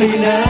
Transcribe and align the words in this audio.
see 0.00 0.18
now. 0.18 0.49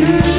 은 0.00 0.37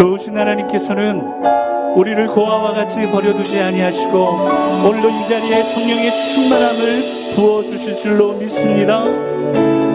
좋으신 0.00 0.34
하나님께서는 0.34 1.20
우리를 1.94 2.28
고아와 2.28 2.72
같이 2.72 3.06
버려두지 3.10 3.60
아니하시고 3.60 4.18
오늘도 4.88 5.10
이 5.10 5.28
자리에 5.28 5.62
성령의 5.62 6.10
충만함을 6.10 7.34
부어주실 7.34 7.96
줄로 7.96 8.32
믿습니다. 8.32 9.04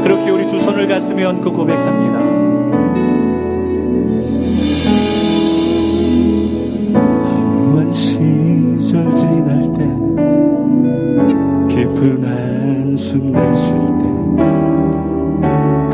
그렇게 0.04 0.30
우리 0.30 0.46
두 0.48 0.60
손을 0.60 0.88
가슴에 0.88 1.24
얹고 1.24 1.52
고백합니다. 1.52 2.20
아무한 7.26 7.92
시절 7.92 9.16
지날 9.16 9.64
때 9.74 9.88
깊은 11.74 12.24
한숨 12.24 13.32
내쉴 13.32 13.76
때 13.98 14.06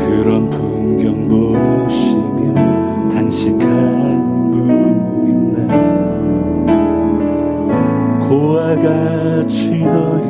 그런 0.04 0.50
풍경 0.50 1.28
보시며 1.28 3.08
단식할 3.08 4.01
같이 8.82 9.84
너 9.86 10.21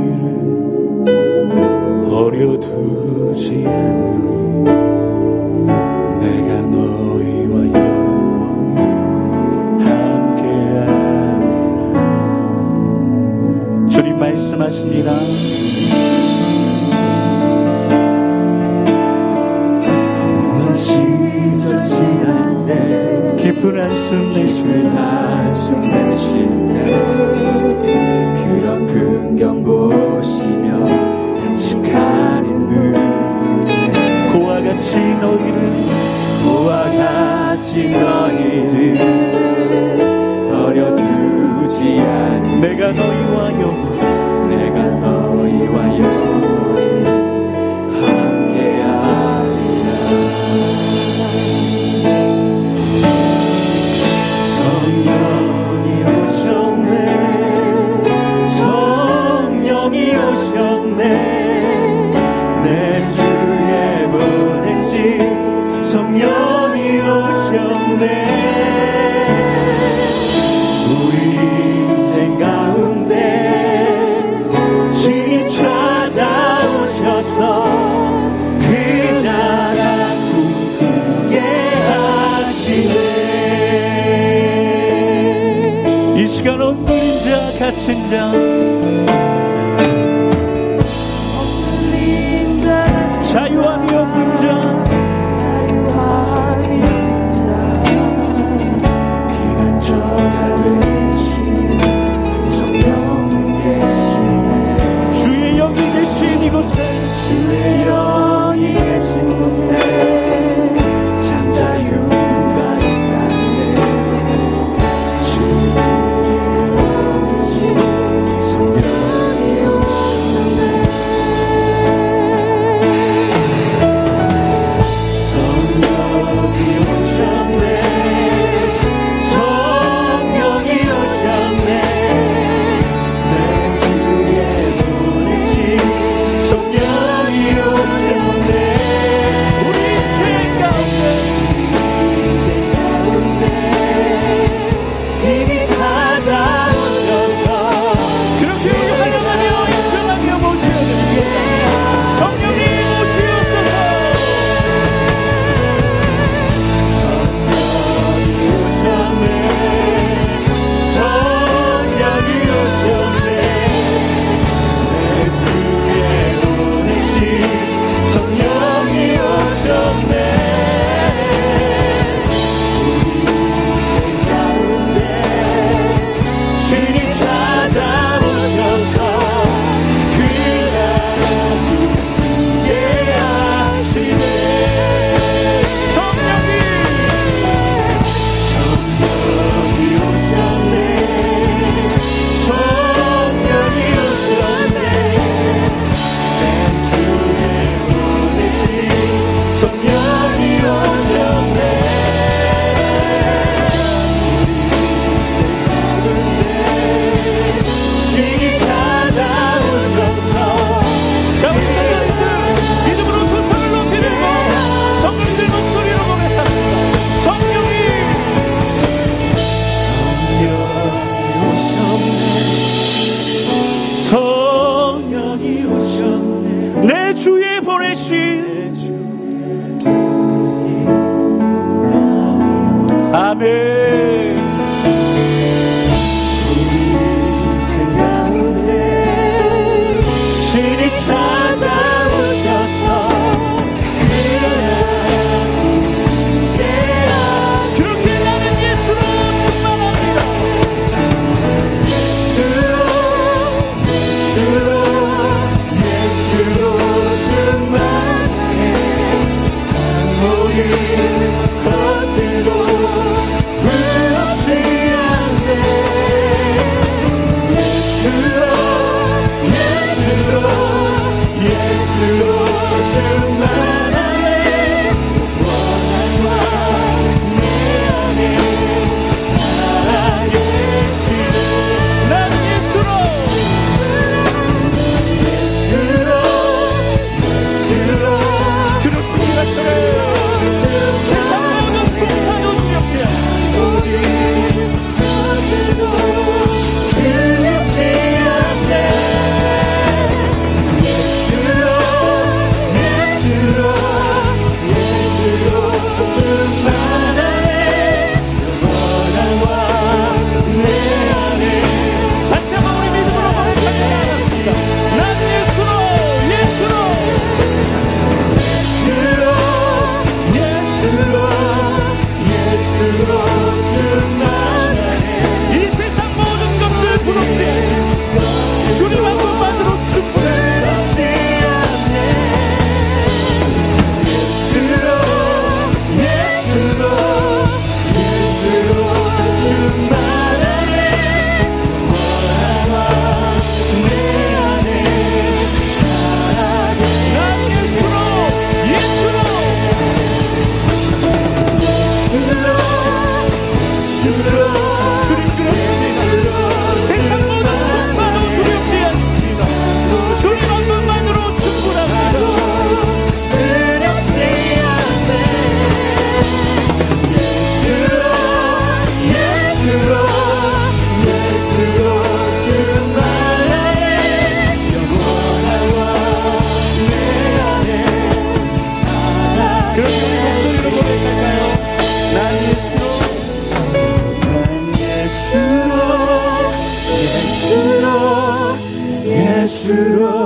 들어. 389.77 390.22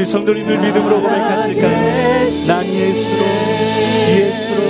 우리 0.00 0.06
성도님들 0.06 0.58
믿음으로 0.60 1.02
고백하실까요? 1.02 2.26
난 2.46 2.64
예수로 2.64 3.22
예수로. 4.16 4.62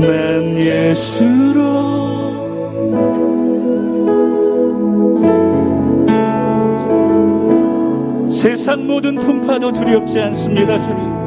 난 0.00 0.56
예수로. 0.56 1.78
세상 8.28 8.88
모든 8.88 9.14
풍파도 9.14 9.70
두렵지 9.70 10.18
않습니다 10.18 10.80
주님. 10.80 11.17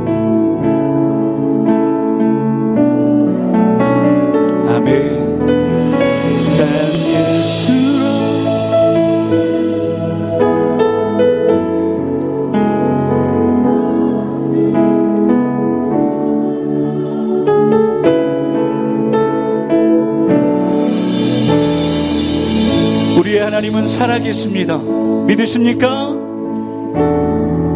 하나님은 23.62 23.86
살아계십니다. 23.86 24.80
믿으십니까? 25.28 26.16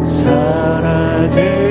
살아계 0.02 1.65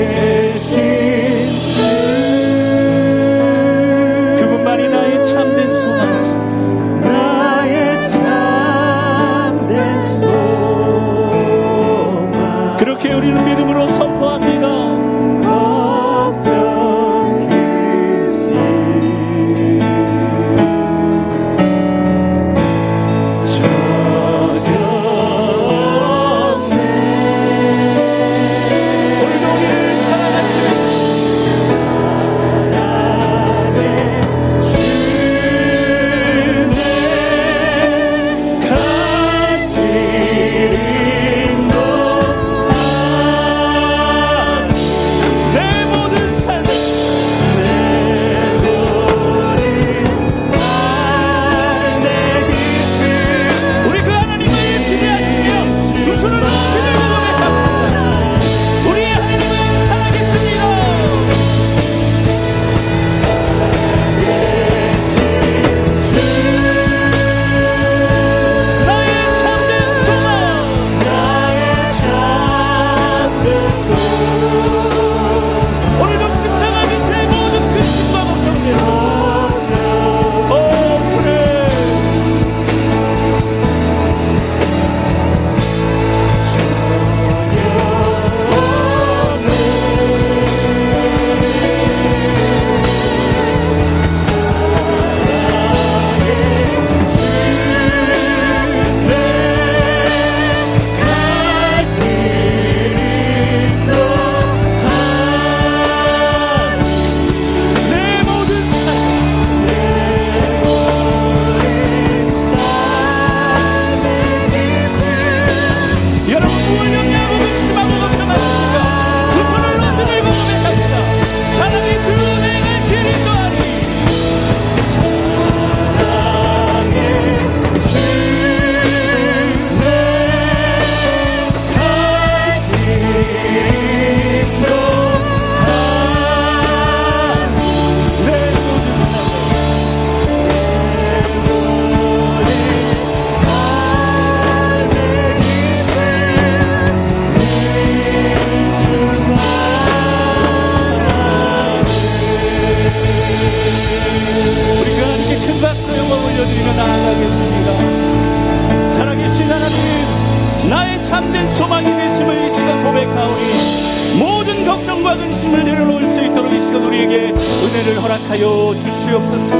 허락하여 168.15 168.77
주시옵소서. 168.77 169.55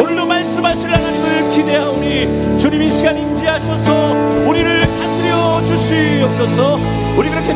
오늘도 0.00 0.26
말씀하실 0.26 0.92
하나님을 0.92 1.50
기대하오니 1.52 2.58
주님 2.58 2.82
이 2.82 2.90
시간 2.90 3.16
임지하셔서 3.16 4.44
우리를 4.46 4.86
다스려 4.86 5.64
주시옵소서. 5.64 6.76
우리 7.16 7.30
그렇게 7.30 7.54